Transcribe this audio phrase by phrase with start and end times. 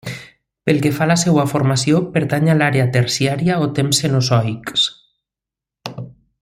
[0.67, 4.91] Pel que fa a la seva formació pertany a l'era terciària o temps cenozoics.